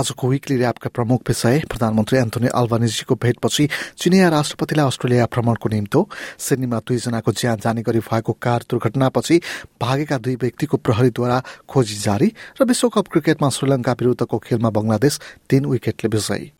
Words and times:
आजको 0.00 0.28
विकली 0.28 0.56
ऱ्यापका 0.56 0.90
प्रमुख 0.94 1.20
विषय 1.28 1.58
प्रधानमन्त्री 1.68 2.18
एन्थोनी 2.18 2.48
अल्बानिजीको 2.50 3.14
भेटपछि 3.14 3.68
चिनिया 3.98 4.28
राष्ट्रपतिलाई 4.28 4.86
अस्ट्रेलिया 4.86 5.24
भ्रमणको 5.28 5.68
निम्तो। 5.68 6.00
सिडनीमा 6.38 6.78
दुईजनाको 6.80 7.32
ज्यान 7.32 7.58
जाने 7.60 7.82
गरी 7.82 8.00
भएको 8.00 8.32
कार 8.40 8.64
दुर्घटनापछि 8.70 9.40
भागेका 9.80 10.18
दुई 10.18 10.36
व्यक्तिको 10.40 10.76
प्रहरीद्वारा 10.78 11.42
खोजी 11.68 11.96
जारी 12.00 12.32
र 12.56 12.64
विश्वकप 12.64 13.08
क्रिकेटमा 13.12 13.48
श्रीलङ्का 13.50 13.92
विरूद्धको 13.92 14.38
खेलमा 14.40 14.70
बंगलादेश 14.70 15.20
तीन 15.50 15.66
विकेटले 15.66 16.08
विजयी। 16.08 16.52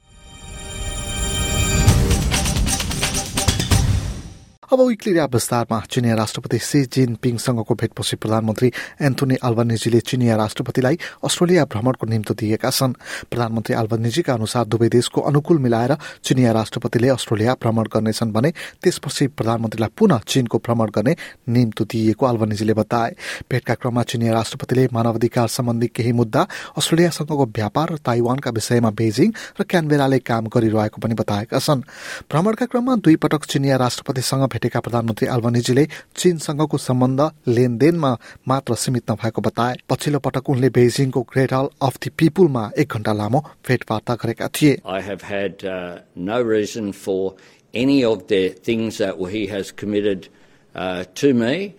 अब 4.71 4.81
विक्ली 4.81 5.13
विस्तारमा 5.13 5.79
चिनिया 5.91 6.15
राष्ट्रपति 6.15 6.59
सी 6.59 6.81
जिनपिङसँगको 6.87 7.75
भेटपछि 7.75 8.17
प्रधानमन्त्री 8.17 8.71
एन्थोनी 9.03 9.37
अल्बनिजीले 9.43 10.01
चिनिया 10.01 10.37
राष्ट्रपतिलाई 10.37 10.99
अस्ट्रेलिया 11.27 11.65
भ्रमणको 11.67 12.07
निम्तो 12.07 12.35
दिएका 12.39 12.71
छन्। 12.71 12.93
प्रधानमन्त्री 13.31 13.75
अल्बनिजीका 13.75 14.33
अनुसार 14.33 14.65
दुवै 14.65 14.89
देशको 14.89 15.21
अनुकूल 15.21 15.59
मिलाएर 15.59 15.97
चिनिया 16.23 16.53
राष्ट्रपतिले 16.53 17.09
अस्ट्रेलिया 17.09 17.55
भ्रमण 17.55 17.87
गर्नेछन् 17.95 18.33
भने 18.33 18.51
त्यसपछि 18.79 19.27
प्रधानमन्त्रीलाई 19.35 19.91
पुनः 19.99 20.21
चीनको 20.29 20.59
भ्रमण 20.63 20.91
गर्ने 20.95 21.17
निम्तो 21.51 21.85
दिइएको 21.91 22.27
अल्बनिजीले 22.27 22.75
बताए। 22.75 23.11
भेटका 23.51 23.75
क्रममा 23.75 24.03
चिनिया 24.07 24.33
राष्ट्रपतिले 24.33 24.87
मानवाधिकार 24.93 25.49
सम्बन्धी 25.49 25.87
केही 25.89 26.13
मुद्दा 26.13 26.47
अस्ट्रेलियासँगको 26.79 27.47
व्यापार 27.59 27.93
र 27.93 27.97
ताइवानका 28.07 28.51
विषयमा 28.53 28.91
बेजिङ 28.95 29.35
र 29.59 29.67
क्यानबेराले 29.67 30.19
काम 30.23 30.47
गरिरहेको 30.47 31.03
पनि 31.03 31.15
बताएका 31.19 31.59
छन्। 31.59 31.83
भ्रमणका 32.31 32.67
क्रममा 32.71 32.97
दुई 33.03 33.17
पटक 33.19 33.51
चिनिया 33.51 33.77
राष्ट्रपतिसँग 33.77 34.60
भेटेका 34.60 34.80
प्रधानमन्त्री 34.86 35.28
अल्बनिजीले 35.36 35.86
चीनसँगको 36.20 36.78
सम्बन्ध 36.88 37.22
लेनदेनमा 37.48 38.12
मात्र 38.48 38.76
सीमित 38.84 39.12
नभएको 39.12 39.42
बताए 39.48 39.76
पछिल्लो 39.90 40.20
पटक 40.28 40.50
उनले 40.50 40.70
बेजिङको 40.78 41.22
ग्रेट 41.32 41.54
हल 41.54 41.70
अफ 41.88 41.98
दि 42.04 42.10
पिपुलमा 42.20 42.64
एक 42.84 42.94
घण्टा 42.98 43.14
लामो 43.22 43.40
भेटवार्ता 43.68 44.16
गरेका 44.24 44.48
थिए 44.60 44.78
I 44.86 45.02
have 45.02 45.22
had 45.22 45.64
uh, 45.64 46.00
no 46.16 46.42
reason 46.42 46.92
for 46.94 47.36
any 47.74 48.04
of 48.04 48.28
the 48.28 48.50
things 48.50 48.98
that 48.98 49.16
he 49.36 49.48
has 49.48 49.72
committed 49.72 50.30
uh, 50.76 51.06
to 51.16 51.34
me, 51.34 51.76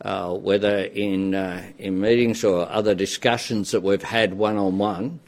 uh, 0.00 0.32
whether 0.32 0.76
in 1.06 1.34
uh, 1.34 1.62
in 1.78 2.00
meetings 2.00 2.44
or 2.44 2.68
other 2.70 2.94
discussions 2.94 3.70
that 3.72 3.82
we've 3.82 4.02
had 4.02 4.34
one 4.34 4.56
on 4.56 4.78
one, 4.78 5.20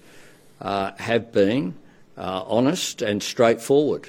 have 0.61 1.33
been 1.33 1.75
uh, 2.17 2.45
honest 2.47 3.03
and 3.03 3.23
straightforward, 3.23 4.09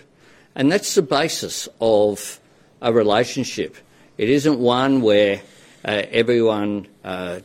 and 0.55 0.71
that's 0.71 0.95
the 0.95 1.01
basis 1.01 1.67
of 1.79 2.39
a 2.80 2.92
relationship. 2.92 3.76
It 4.18 4.28
isn't 4.28 4.58
one 4.58 5.02
where 5.02 5.42
uh, 5.84 6.02
everyone 6.10 6.88
uh. 7.06 7.38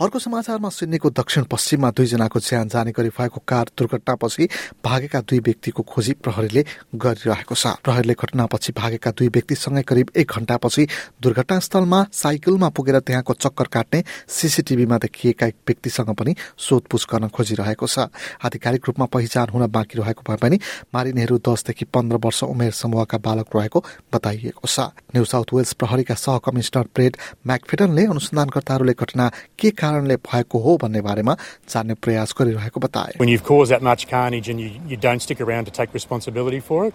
अर्को 0.00 0.18
समाचारमा 0.18 0.68
सिडनीको 0.70 1.10
दक्षिण 1.10 1.44
पश्चिममा 1.50 1.90
दुईजनाको 1.90 2.40
ज्यान 2.40 2.68
जाने 2.68 2.92
गरी 2.92 3.08
भएको 3.10 3.40
car 3.42 3.66
दुर्घटनापछि 3.78 4.48
भागेका 4.84 5.20
दुई 5.20 5.38
व्यक्तिको 5.40 5.82
खोजी 5.82 6.12
प्रहरीले 6.22 6.62
गरिरहेको 6.94 7.54
छ। 7.54 7.66
प्रहरीले 7.82 8.14
घटनापछि 8.14 8.72
भागेका 8.72 9.10
दुई 9.10 9.28
व्यक्तिसँगै 9.28 9.82
करिब 9.82 10.10
एक 10.16 10.30
घण्टापछि 10.30 10.86
दुर्घटनास्थलमा 11.22 12.00
साइकलमा 12.12 12.68
पुगेर 12.68 12.98
त्यहाँको 13.00 13.32
चक्कर 13.34 13.66
काट्ने 13.66 14.02
सीसीटीभीमा 14.28 14.98
देखिएका 14.98 15.46
एक 15.46 15.56
व्यक्तिसँग 15.66 16.14
पनि 16.14 16.34
सोधपुछ 16.58 17.06
गर्न 17.10 17.28
खोजिरहेको 17.28 17.86
छ। 17.86 18.06
आधिकारिक 18.44 18.82
रूपमा 18.86 19.06
पहिचान 19.10 19.48
हुन 19.50 19.66
बाँकी 19.66 19.98
रहेको 19.98 20.22
भए 20.22 20.36
पनि 20.36 20.56
मारिनेहरू 20.94 21.38
दसदेखि 21.42 21.84
पन्ध्र 21.84 22.16
वर्ष 22.24 22.42
उमेर 22.44 22.70
समूहका 22.72 23.18
बालक 23.18 23.56
रहेको 23.56 23.84
बताइएको 24.14 24.66
छ। 24.68 24.94
न्यू 25.10 25.24
साउथ 25.24 25.48
वेल्स 25.54 25.72
प्रहरीका 25.74 26.14
सह 26.14 26.38
कमिश्नर 26.38 26.86
ब्रेड 26.94 27.16
म्याकफेडनले 27.79 28.03
अनुसन्धानकर्ताहरूले 28.11 28.93
घटना 28.99 29.25
के 29.59 29.69
कारणले 29.79 30.15
भएको 30.27 30.59
हो 30.59 30.75
भन्ने 30.83 31.01
बारेमा 31.07 31.33
जान्ने 31.71 31.93
प्रयास 32.03 32.33
गरिरहेको 32.39 32.79
बताए 32.85 33.13
When 33.21 33.31
you've 33.31 33.47
caused 33.49 33.71
that 33.71 33.83
much 33.87 34.07
carnage 34.11 34.49
and 34.51 34.59
you, 34.59 34.69
you 34.91 34.97
don't 34.97 35.23
stick 35.25 35.39
around 35.45 35.69
to 35.69 35.73
take 35.77 35.93
responsibility 35.93 36.59
for 36.59 36.85
it, 36.87 36.93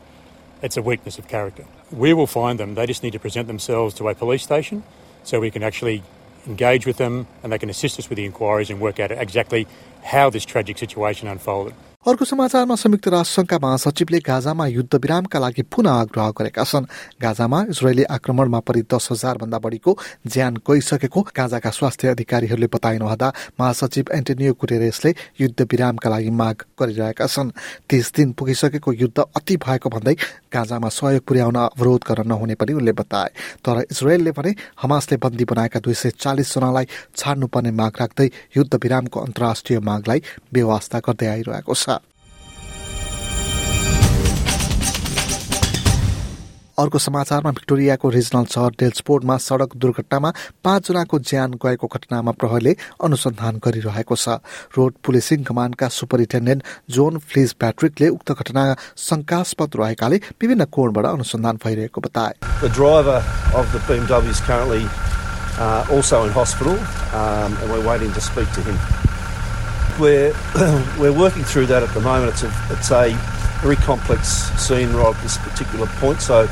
it's 0.62 0.76
a 0.76 0.82
weakness 0.82 1.18
of 1.18 1.28
character. 1.28 1.64
We 2.06 2.12
will 2.12 2.26
find 2.26 2.60
them. 2.62 2.74
They 2.74 2.86
just 2.92 3.02
need 3.02 3.16
to 3.18 3.22
present 3.26 3.46
themselves 3.52 3.94
to 4.00 4.08
a 4.08 4.14
police 4.14 4.42
station 4.42 4.82
so 5.24 5.40
we 5.40 5.50
can 5.50 5.62
actually 5.62 6.02
engage 6.46 6.86
with 6.90 6.98
them 6.98 7.26
and 7.42 7.52
they 7.52 7.58
can 7.64 7.70
assist 7.76 7.98
us 7.98 8.10
with 8.10 8.20
the 8.22 8.26
inquiries 8.26 8.70
and 8.70 8.80
work 8.80 9.00
out 9.00 9.16
exactly 9.28 9.66
how 10.12 10.28
this 10.28 10.44
tragic 10.44 10.76
situation 10.84 11.28
unfolded. 11.36 11.74
अर्को 12.05 12.25
समाचारमा 12.25 12.75
संयुक्त 12.77 13.07
राष्ट्रसङ्घका 13.07 13.57
महासचिवले 13.57 14.17
गाजामा 14.21 14.65
युद्ध 14.67 14.95
विरामका 14.95 15.39
लागि 15.39 15.61
पुनः 15.65 15.91
आग्रह 15.91 16.29
गरेका 16.37 16.63
छन्। 16.63 16.85
गाजामा 17.17 17.61
इजरायली 17.73 18.03
आक्रमणमा 18.05 18.59
परि 18.61 18.81
दस 18.85 19.07
हजार 19.11 19.37
भन्दा 19.41 19.57
बढीको 19.57 19.97
ज्यान 20.29 20.57
गइसकेको 20.61 21.21
गाजाका 21.33 21.69
स्वास्थ्य 21.71 22.07
अधिकारीहरूले 22.07 22.67
बताइनुहुँदा 22.69 23.31
महासचिव 23.59 24.13
एन्टोनियो 24.13 24.53
गुटेरेसले 24.53 25.13
युद्ध 25.41 25.61
विरामका 25.65 26.09
लागि 26.09 26.29
माग 26.29 26.55
गरिरहेका 26.77 27.25
छन्। 27.25 27.49
तीस 27.89 28.13
दिन 28.13 28.31
पुगिसकेको 28.37 28.93
युद्ध 28.93 29.25
अति 29.25 29.57
भएको 29.57 29.89
भन्दै 29.89 30.15
गाजामा 30.53 30.89
सहयोग 30.93 31.25
पुर्याउन 31.25 31.57
अवरोध 31.57 32.01
गर्न 32.05 32.27
नहुने 32.29 32.55
पनि 32.61 32.73
उनले 32.77 32.93
बताए। 33.01 33.29
तर 33.65 33.81
इजरायलले 33.81 34.31
भने 34.37 34.53
हमासले 34.77 35.17
बन्दी 35.17 35.45
बनाएका 35.49 35.79
दुई 35.81 35.93
सय 35.95 36.13
चालिस 36.21 36.53
जनालाई 36.53 36.85
छाड्नुपर्ने 37.17 37.71
माग 37.73 37.93
राख्दै 37.99 38.29
युद्ध 38.57 38.73
विरामको 38.77 39.19
अन्तर्राष्ट्रिय 39.25 39.79
मागलाई 39.81 40.21
व्यवस्था 40.53 40.99
गर्दै 41.01 41.27
आइरहेको 41.33 41.73
छ। 41.73 41.94
अर्को 46.79 46.99
समाचारमा 46.99 47.51
भिक्टोरियाको 47.51 48.09
रिजनल 48.09 48.45
सहर 48.53 48.71
डेल्सपोर्टमा 48.79 49.37
सड़क 49.47 49.75
दुर्घटनामा 49.83 50.31
पाँचजनाको 50.65 51.19
ज्यान 51.31 51.53
गएको 51.63 51.87
घटनामा 51.89 52.31
प्रहरीले 52.41 52.75
अनुसन्धान 53.07 53.59
गरिरहेको 53.65 54.15
छ 54.15 54.37
रोड 54.77 54.93
पुलिसिङ 55.05 55.43
कमान्डका 55.49 55.87
सुपरिन्टेन्डेन्ट 55.97 56.63
जोन 56.97 57.17
फ्लिज 57.27 57.53
प्याट्रिकले 57.63 58.07
उक्त 58.17 58.31
घटना 58.33 58.63
शंकास्पद 59.07 59.81
रहेकाले 59.81 60.21
विभिन्न 60.41 60.71
कोणबाट 60.77 61.05
अनुसन्धान 61.13 61.59
भइरहेको 61.65 62.01
बताए 62.07 62.33
uh, 65.57 65.85
also 65.89 66.25
in 66.25 66.31
hospital, 66.31 66.73
um, 67.13 67.55
and 67.57 67.71
we're 67.71 67.87
waiting 67.87 68.11
to 68.13 68.21
speak 68.21 68.49
to 68.53 68.61
him. 68.61 68.77
We're 69.99 70.33
we're 70.99 71.17
working 71.17 71.43
through 71.43 71.67
that 71.67 71.83
at 71.83 71.93
the 71.93 72.01
moment. 72.01 72.33
It's 72.33 72.43
a 72.43 72.51
it's 72.73 72.91
a 72.91 73.34
very 73.65 73.75
complex 73.77 74.27
scene 74.61 74.93
right 74.93 75.15
at 75.15 75.23
this 75.23 75.39
particular 75.39 75.87
point, 75.97 76.21
so 76.21 76.47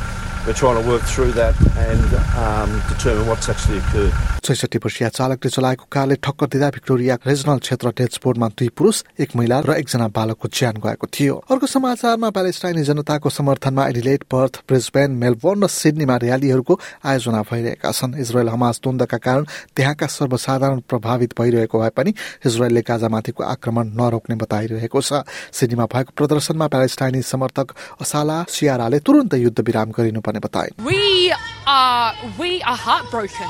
छैसठी 4.44 4.78
वर्षीय 4.78 5.08
चालकले 5.10 5.50
चलाएको 5.50 5.86
कारले 5.88 6.16
ठक्कर 6.20 6.48
दिँदा 6.52 6.70
Victoria 6.70 7.16
regional 7.28 7.58
क्षेत्र 7.64 7.88
डेल्सपोर्टमा 7.98 8.48
दुई 8.52 8.68
पुरुष 8.76 9.04
एक 9.24 9.36
महिला 9.36 9.60
र 9.64 9.72
एकजना 9.80 10.08
बालकको 10.12 10.48
ज्यान 10.52 10.76
गएको 10.84 11.08
थियो। 11.08 11.36
अर्को 11.48 11.68
समाचारमा 11.68 12.30
प्यालेस्टाइनी 12.30 12.84
जनताको 12.84 13.30
समर्थनमा 13.30 13.88
एडिलेट 13.88 14.24
पर्थ 14.28 14.68
ब्रिजबेन 14.68 15.12
मेलबोर्न 15.16 15.64
र 15.64 15.68
सिडनीमा 15.72 16.16
र्यालीहरूको 16.18 16.80
आयोजना 17.08 17.42
भइरहेका 17.48 17.92
छन्। 17.94 18.20
इजरायल 18.20 18.50
हमास 18.50 18.84
द्वन्दका 18.84 19.18
कारण 19.24 19.44
त्यहाँका 19.76 20.08
सर्वसाधारण 20.12 20.80
प्रभावित 20.92 21.40
भइरहेको 21.40 21.80
भए 21.80 21.90
पनि 21.96 22.12
इजरायलले 22.44 22.82
गाजामाथिको 22.84 23.44
आक्रमण 23.46 23.96
नरोक्ने 23.96 24.36
बताइरहेको 24.36 25.00
छ। 25.00 25.24
सिडनीमा 25.56 25.86
भएको 25.88 26.12
प्रदर्शनमा 26.20 26.68
प्यालेस्टाइनी 26.68 27.22
समर्थक 27.24 27.68
असाला 28.04 28.44
सियाराले 28.52 29.00
तुरन्त 29.00 29.34
युद्ध 29.40 29.60
विराम 29.64 29.92
गरिनुपर्ने 30.33 30.41
बताए 30.41 30.71
We 30.85 31.35
are 31.67 32.15
we 32.39 32.63
are 32.63 32.77
heartbroken. 32.77 33.49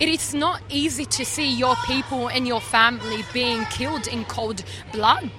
It 0.00 0.08
is 0.08 0.32
not 0.32 0.62
easy 0.70 1.04
to 1.04 1.24
see 1.26 1.46
your 1.52 1.76
people 1.86 2.28
and 2.28 2.46
your 2.46 2.60
family 2.60 3.22
being 3.34 3.64
killed 3.66 4.06
in 4.06 4.24
cold 4.24 4.64
blood. 4.92 5.30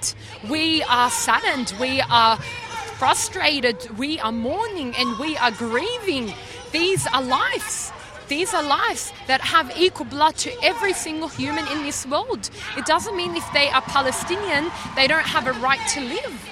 We 0.48 0.84
are 0.84 1.10
saddened. 1.10 1.74
We 1.80 2.00
are 2.00 2.36
frustrated. 3.00 3.88
We 3.98 4.20
are 4.20 4.30
mourning 4.30 4.94
and 4.96 5.18
we 5.18 5.36
are 5.36 5.50
grieving. 5.50 6.32
These 6.70 7.08
are 7.08 7.22
lives. 7.22 7.90
These 8.28 8.54
are 8.54 8.62
lives 8.62 9.12
that 9.26 9.40
have 9.40 9.76
equal 9.76 10.06
blood 10.06 10.36
to 10.36 10.52
every 10.62 10.92
single 10.92 11.28
human 11.28 11.66
in 11.66 11.82
this 11.82 12.06
world. 12.06 12.48
It 12.76 12.86
doesn't 12.86 13.16
mean 13.16 13.34
if 13.34 13.52
they 13.52 13.68
are 13.70 13.82
Palestinian, 13.82 14.70
they 14.94 15.08
don't 15.08 15.26
have 15.26 15.48
a 15.48 15.52
right 15.54 15.82
to 15.94 16.00
live. 16.00 16.48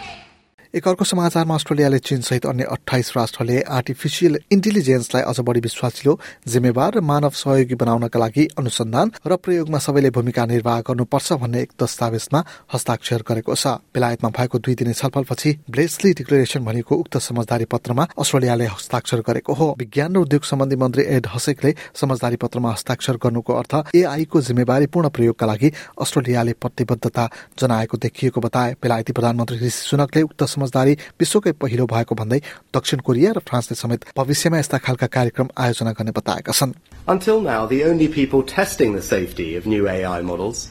एक 0.75 0.87
अर्को 0.87 1.05
समाचारमा 1.05 1.55
अस्ट्रेलियाले 1.55 1.97
चीन 1.99 2.21
सहित 2.21 2.45
अन्य 2.45 2.63
अठाइस 2.71 3.11
राष्ट्रले 3.17 3.61
artificial 3.71 4.37
इन्टेलिजेन्सलाई 4.51 5.23
अझ 5.23 5.39
बढी 5.39 5.59
विश्वासिलो 5.61 6.17
जिम्मेवार 6.47 6.93
र 6.95 7.01
मानव 7.01 7.29
सहयोगी 7.31 7.75
बनाउनका 7.79 8.19
लागि 8.19 8.47
अनुसन्धान 8.59 9.11
र 9.23 9.35
प्रयोगमा 9.39 9.79
सबैले 9.79 10.09
भूमिका 10.11 10.45
निर्वाह 10.45 10.79
गर्नुपर्छ 10.81 11.33
भन्ने 11.39 11.61
एक 11.61 11.71
दस्तावेजमा 11.79 12.43
हस्ताक्षर 12.73 13.23
गरेको 13.23 13.55
छ। 13.55 13.67
बेलायतमा 13.95 14.29
भएको 14.35 14.59
दुई 14.59 14.75
दिने 14.75 14.93
छलफलपछि 14.93 15.51
ब्लेस्ली 15.71 16.11
डिक्लेरेसन 16.13 16.65
भनेको 16.67 16.95
उक्त 16.97 17.17
समझदारी 17.23 17.65
पत्रमा 17.71 18.07
अस्ट्रेलियाले 18.19 18.65
हस्ताक्षर 18.67 19.23
गरेको 19.23 19.53
हो। 19.55 19.67
विज्ञान 19.79 20.11
र 20.11 20.19
उद्योग 20.27 20.43
सम्बन्धी 20.43 20.75
मन्त्री 20.75 21.03
एड 21.15 21.27
हसेकले 21.35 21.73
समझदारी 21.95 22.35
पत्रमा 22.43 22.71
हस्ताक्षर 22.75 23.15
गर्नुको 23.23 23.53
अर्थ 23.53 23.95
एआईको 23.95 24.41
जिम्मेवारीपूर्ण 24.43 25.09
प्रयोगका 25.15 25.45
लागि 25.45 25.71
अस्ट्रेलियाले 26.03 26.53
प्रतिबद्धता 26.59 27.29
जनाएको 27.59 27.97
देखिएको 27.97 28.41
बताए। 28.41 28.75
बेलायती 28.83 29.13
प्रधानमन्त्री 29.15 29.57
ऋषि 29.57 29.81
सुनकले 29.87 30.21
उक्त 30.27 30.43
समझदारी 30.64 30.92
विश्वकै 31.20 31.52
पहिलो 31.60 31.86
भएको 31.86 32.14
भन्दै 32.14 32.40
दक्षिण 32.74 33.00
कोरिया 33.06 33.32
र 33.36 33.40
फ्रान्सले 33.48 33.76
समेत 33.82 34.04
भविष्यमा 34.16 34.58
यस्ता 34.58 34.78
खालका 34.86 35.06
कार्यक्रम 35.16 35.48
आयोजना 35.64 35.92
गर्ने 35.98 36.12
बताएका 36.18 36.52
छन् 36.52 36.74
Until 37.08 37.40
now, 37.40 37.66
the 37.66 37.82
only 37.84 38.08
people 38.08 38.42
testing 38.42 38.94
the 38.94 39.02
safety 39.02 39.56
of 39.56 39.66
new 39.66 39.88
AI 39.88 40.22
models 40.22 40.68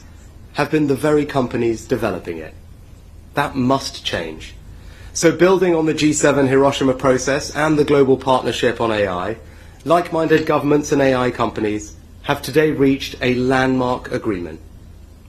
have 0.54 0.70
been 0.70 0.86
the 0.86 0.94
very 0.94 1.26
companies 1.26 1.86
developing 1.86 2.38
it. 2.38 2.54
That 3.34 3.56
must 3.56 4.04
change. 4.04 4.54
So 5.12 5.32
building 5.32 5.74
on 5.74 5.86
the 5.86 5.94
G7 5.94 6.48
Hiroshima 6.48 6.94
process 6.94 7.54
and 7.54 7.78
the 7.78 7.84
global 7.84 8.16
partnership 8.16 8.80
on 8.80 8.92
AI, 8.92 9.36
like-minded 9.84 10.46
governments 10.46 10.92
and 10.92 11.02
AI 11.02 11.30
companies 11.30 11.94
have 12.22 12.42
today 12.42 12.70
reached 12.70 13.16
a 13.20 13.34
landmark 13.34 14.12
agreement. 14.12 14.60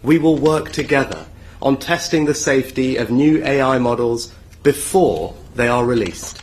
We 0.04 0.18
will 0.18 0.38
work 0.38 0.72
together 0.72 1.26
on 1.62 1.78
testing 1.78 2.26
the 2.26 2.34
safety 2.34 2.98
of 2.98 3.12
new 3.12 3.44
AI 3.44 3.78
models 3.80 4.34
before 4.67 5.33
they 5.55 5.69
are 5.69 5.85
released. 5.85 6.43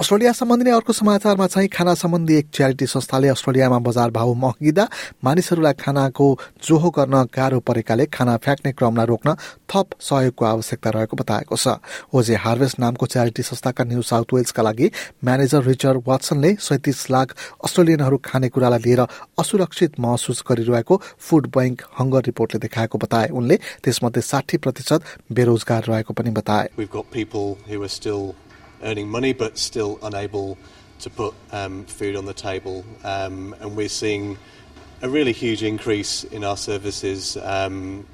Australia 0.00 0.32
सम्बन्धी 0.32 0.70
अर्को 0.70 0.92
समाचारमा 0.92 1.46
चाहिँ 1.46 1.68
खाना 1.68 1.92
सम्बन्धी 1.94 2.34
एक 2.34 2.46
charity 2.54 2.86
संस्थाले 2.86 3.28
अस्ट्रेलियामा 3.28 3.78
बजार 3.84 4.10
भाउ 4.10 4.32
महँगिँदा 4.34 4.86
मानिसहरूलाई 5.24 5.72
खानाको 5.76 6.26
जोहो 6.64 6.90
गर्न 6.90 7.16
गाह्रो 7.28 7.60
परेकाले 7.60 8.06
खाना 8.08 8.36
फ्याँक्ने 8.40 8.72
क्रमलाई 8.72 9.06
रोक्न 9.06 9.34
थप 9.68 9.86
सहयोगको 10.00 10.44
आवश्यकता 10.46 10.90
रहेको 10.90 11.16
बताएको 11.20 11.56
छ। 11.56 11.76
ओजे 12.16 12.34
हार्वेस्ट 12.34 12.80
नामको 12.80 13.06
च्यारिटी 13.06 13.42
संस्थाका 13.44 13.84
न्यू 13.84 14.02
साउथ 14.02 14.32
वेल्सका 14.34 14.62
लागि 14.62 14.90
म्यानेजर 15.24 15.62
रिचर्ड 15.68 16.02
वाटसनले 16.08 16.54
सैतिस 16.58 17.10
लाख 17.10 17.36
अस्ट्रेलियनहरू 17.60 18.16
खानेकुरालाई 18.24 18.80
लिएर 18.80 19.00
असुरक्षित 19.36 20.00
महसुस 20.00 20.44
गरिरहेको 20.48 21.00
फुड 21.20 21.52
बैंक 21.56 21.82
हङ्गर 22.00 22.22
रिपोर्टले 22.26 22.60
देखाएको 22.60 22.96
बताए। 23.04 23.28
उनले 23.36 23.56
त्यसमध्ये 23.84 24.22
साठी 24.24 24.56
प्रतिशत 24.64 25.00
बेरोजगार 25.28 25.82
रहेको 25.88 26.14
पनि 26.16 26.30
बताए। 26.40 26.68
Earning 28.82 29.08
money 29.08 29.32
but 29.32 29.58
still 29.58 29.98
unable 30.02 30.58
to 31.00 31.10
put 31.10 31.34
um, 31.52 31.84
food 31.84 32.16
on 32.16 32.24
the 32.24 32.34
table. 32.34 32.84
Um, 33.04 33.54
and 33.60 33.76
we're 33.76 33.88
seeing 33.88 34.38
a 35.02 35.08
really 35.08 35.32
huge 35.32 35.62
increase 35.62 36.24
in 36.24 36.44
our 36.44 36.56
services 36.56 37.36
um, 37.38 38.06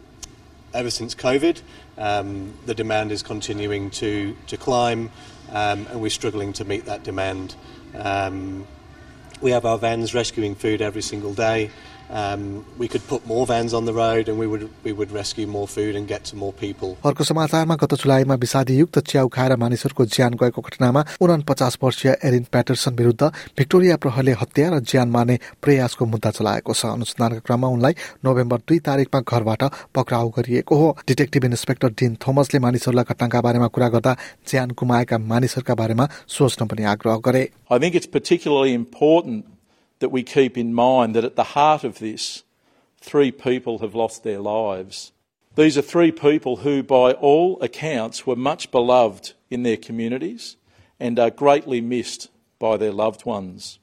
ever 0.73 0.91
since 0.91 1.15
COVID. 1.15 1.61
Um, 1.99 2.55
the 2.67 2.75
demand 2.75 3.13
is 3.13 3.23
continuing 3.23 3.91
to, 3.93 4.37
to 4.47 4.57
climb, 4.57 5.11
um, 5.51 5.87
and 5.91 6.01
we're 6.01 6.11
struggling 6.11 6.53
to 6.55 6.65
meet 6.65 6.85
that 6.85 7.03
demand. 7.03 7.55
Um, 7.95 8.67
we 9.41 9.51
have 9.51 9.65
our 9.65 9.79
vans 9.79 10.15
rescuing 10.15 10.55
food 10.55 10.81
every 10.81 11.03
single 11.03 11.35
day 11.35 11.71
Um, 12.12 12.66
we 12.78 12.90
could 12.90 13.08
put 13.08 13.26
more 13.26 13.48
vans 13.48 13.74
on 13.74 13.86
the 13.86 13.94
road 13.94 14.28
and 14.28 14.38
we 14.38 14.46
would 14.46 14.70
we 14.84 14.92
would 14.92 15.12
rescue 15.14 15.48
more 15.48 15.66
food 15.66 15.96
and 15.96 16.10
get 16.10 16.26
to 16.26 16.36
more 16.36 16.52
people. 16.54 16.90
अर्को 17.06 17.24
समाचारमा 17.24 17.76
गत 17.84 17.94
जुलाईमा 18.02 18.36
विषादीयुक्त 18.36 19.00
च्याउ 19.12 19.28
खाएर 19.36 19.56
मानिसहरूको 19.56 20.06
ज्यान 20.06 20.34
गएको 20.42 20.62
घटनामा 20.62 21.04
उनपचास 21.24 21.78
वर्षीय 21.84 22.16
एरिन 22.30 22.44
प्याटरसन 22.52 22.96
विरुद्ध 22.96 23.24
भिक्टोरिया 23.58 23.96
प्रहरले 24.04 24.32
हत्या 24.42 24.70
र 24.74 24.80
ज्यान 24.92 25.10
मार्ने 25.10 25.38
प्रयासको 25.64 26.06
मुद्दा 26.06 26.32
चलाएको 26.36 26.74
छ 26.74 26.86
अनुसन्धानका 26.98 27.40
क्रममा 27.48 27.68
उनलाई 27.78 27.96
नोभेम्बर 28.28 28.60
दुई 28.68 28.80
तारिकमा 28.90 29.22
घरबाट 29.24 29.64
पक्राउ 29.96 30.30
गरिएको 30.40 30.76
हो 30.82 30.92
डिटेक्टिभ 31.08 31.46
इन्सपेक्टर 31.52 31.96
डिन 32.04 32.18
थोमसले 32.28 32.60
मानिसहरूलाई 32.68 33.08
घटनाका 33.08 33.42
बारेमा 33.48 33.72
कुरा 33.72 33.90
गर्दा 33.96 34.18
ज्यान 34.52 34.76
गुमाएका 34.84 35.18
मानिसहरूका 35.32 35.80
बारेमा 35.84 36.10
सोच्न 36.38 36.68
पनि 36.68 36.92
आग्रह 36.98 37.24
गरे 37.30 37.48
I 37.72 37.80
think 37.80 37.96
it's 37.96 38.14
particularly 38.20 38.74
important 38.76 39.46
that 39.99 40.11
we 40.11 40.23
keep 40.23 40.59
in 40.59 40.75
mind 40.75 41.15
that 41.15 41.25
at 41.25 41.37
the 41.37 41.45
heart 41.45 41.85
of 41.85 41.99
this, 41.99 42.43
three 43.01 43.31
people 43.31 43.79
have 43.79 43.95
lost 43.95 44.23
their 44.23 44.41
lives. 44.41 45.13
These 45.55 45.79
are 45.79 45.83
three 45.83 46.13
people 46.13 46.57
who, 46.57 46.83
by 46.83 47.13
all 47.13 47.61
accounts, 47.63 48.27
were 48.27 48.37
much 48.37 48.71
beloved 48.71 49.33
in 49.51 49.63
their 49.63 49.77
communities 49.77 50.57
and 51.01 51.19
are 51.19 51.31
greatly 51.31 51.81
missed 51.81 52.29
by 52.59 52.77
their 52.77 52.93
loved 52.93 53.25
ones. 53.25 53.79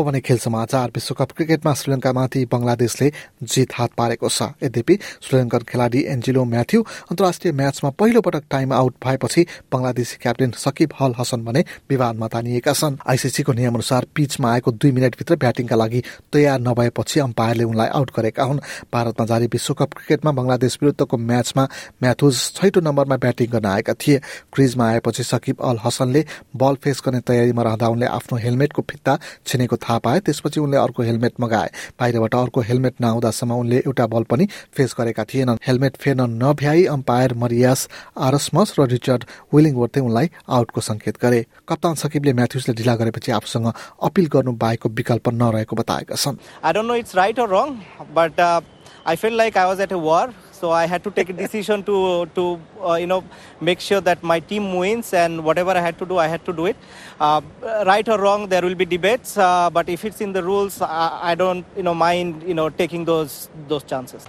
अब 0.00 0.06
भने 0.06 0.20
खेल 0.20 0.38
समाचार 0.38 0.90
विश्वकप 0.94 1.32
क्रिकेटमा 1.36 1.72
श्रीलङ्कामाथि 1.74 2.44
बंगलादेशले 2.52 3.10
जित 3.44 3.72
हात 3.74 3.90
पारेको 3.92 4.28
छ। 4.28 4.42
यद्यपि 4.62 4.94
श्रीलङ्कन 5.20 5.62
खेलाडी 5.68 6.00
एन्जिलो 6.08 6.44
म्याथ्यू 6.44 6.80
अन्तर्राष्ट्रिय 6.82 7.52
म्याचमा 7.52 7.90
पहिलो 8.00 8.20
पटक 8.20 8.44
टाइम 8.50 8.72
आउट 8.72 8.94
भएपछि 9.04 9.46
बंगलादेशी 9.72 10.16
क्याप्टेन 10.22 10.50
सकिब 10.56 10.92
हल 11.00 11.14
हसन 11.18 11.44
भने 11.44 11.64
विवादमा 11.90 12.28
तानिएका 12.28 12.72
छन्। 12.72 12.96
आइसिसीको 13.04 13.52
नियम 13.52 13.74
अनुसार 13.74 14.06
पिचमा 14.14 14.52
आएको 14.52 14.72
दुई 14.72 14.92
मिनटभित्र 14.92 15.36
ब्याटिङका 15.36 15.76
लागि 15.76 16.02
तयार 16.32 16.60
नभएपछि 16.60 17.20
अम्पायरले 17.20 17.64
उनलाई 17.64 17.88
आउट 17.92 18.10
गरेका 18.16 18.44
हुन्। 18.44 18.60
भारतमा 18.92 19.26
जारी 19.26 19.46
विश्वकप 19.52 19.94
क्रिकेटमा 19.94 20.32
बंगलादेश 20.32 20.78
विरुद्धको 20.82 21.16
म्याचमा 21.18 21.64
म्याथुज 22.02 22.36
छैटौं 22.56 22.82
नम्बरमा 22.82 23.16
ब्याटिङ 23.16 23.50
गर्न 23.52 23.66
आएका 23.66 23.94
थिए। 24.00 24.20
क्रिजमा 24.52 24.88
आएपछि 24.88 25.22
सकिब 25.24 25.60
अल 25.60 25.78
हसनले 25.84 26.24
बल 26.56 26.74
फेस 26.82 27.02
गर्ने 27.04 27.20
तयारीमा 27.20 27.62
रहँदा 27.62 27.88
उनले 27.88 28.06
आफ्नो 28.08 28.38
हेलमेटको 28.38 28.82
फित्ता 28.90 29.18
छिनेको 29.46 29.76
थाहा 29.76 29.89
पाए 29.98 30.20
त्यसपछि 30.20 30.60
उनले 30.60 30.76
अर्को 30.76 31.02
हेलमेट 31.02 31.32
मगाए। 31.40 31.70
बाहिरबाट 32.00 32.34
अर्को 32.34 32.60
हेलमेट 32.60 32.94
नआउँदासम्म 33.00 33.52
उनले 33.52 33.78
एउटा 33.86 34.06
बल 34.06 34.22
पनि 34.30 34.46
फेस 34.76 34.94
गरेका 34.98 35.24
थिएनन्। 35.24 35.58
हेलमेट 35.66 35.96
फेर्न 35.96 36.20
नभ्याई 36.42 36.84
अम्पायर 36.86 37.34
मरियास 37.34 37.88
आरसमस 38.18 38.74
र 38.78 38.86
रिचर्ड 38.86 39.24
विलिङवर्थले 39.54 40.02
उनलाई 40.02 40.30
आउटको 40.48 40.80
संकेत 40.80 41.16
गरे। 41.22 41.44
कप्तान 41.68 41.94
सकिबले 41.94 42.32
म्याथ्युजले 42.32 42.74
ढिला 42.74 42.94
गरेपछि 42.96 43.32
आफूसँग 43.32 43.72
अपिल 44.02 44.26
गर्नु 44.26 44.52
बाहेकको 44.52 44.88
विकल्प 44.88 45.28
नरहेको 45.28 45.76
बताएका 45.76 46.14
छन्। 46.14 46.38
Don't 46.72 46.86
know 46.86 46.94
it's 46.94 47.14
right 47.14 47.38
or 47.38 47.48
wrong, 47.48 47.82
but 48.14 48.38
uh, 48.38 48.60
I 49.04 49.16
felt 49.16 49.34
like 49.34 49.56
I 49.56 49.66
was 49.66 49.80
at 49.80 49.92
a 49.92 49.98
war, 49.98 50.32
so 50.59 50.71
I 50.71 50.85
had 50.87 51.03
to 51.03 51.11
take 51.11 51.29
a 51.29 51.33
decision 51.33 51.83
to 51.83 52.25
to 52.35 52.43
uh, 52.81 52.95
you 52.95 53.07
know 53.07 53.23
make 53.59 53.79
sure 53.79 54.01
that 54.01 54.23
my 54.23 54.39
team 54.39 54.73
wins, 54.75 55.13
and 55.13 55.43
whatever 55.43 55.71
I 55.71 55.83
had 55.87 55.97
to 55.99 56.05
do, 56.05 56.17
I 56.17 56.27
had 56.27 56.45
to 56.45 56.53
do 56.53 56.65
it. 56.65 56.77
Uh, 57.19 57.41
right 57.85 58.07
or 58.07 58.19
wrong, 58.19 58.47
there 58.47 58.61
will 58.61 58.75
be 58.75 58.85
debates, 58.85 59.37
uh, 59.37 59.69
but 59.69 59.89
if 59.89 60.05
it's 60.05 60.21
in 60.21 60.33
the 60.33 60.43
rules, 60.43 60.81
I, 60.81 61.19
I 61.31 61.35
don't 61.35 61.65
you 61.75 61.83
know 61.83 61.95
mind 61.95 62.43
you 62.43 62.53
know 62.53 62.69
taking 62.69 63.05
those 63.05 63.49
those 63.67 63.83
chances. 63.83 64.27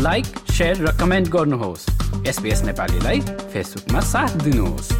Like 0.00 0.26
share 0.56 0.76
र 0.84 0.92
comment 1.00 1.28
गर्नुहोस् 1.28 1.82
SBS 2.28 2.62
नेपालीलाई 2.64 3.20
फेसबुकमा 3.52 4.00
साथ 4.12 4.36
दिनुहोस् 4.44 4.92